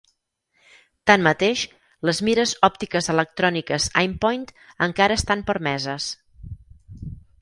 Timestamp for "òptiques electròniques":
2.69-3.87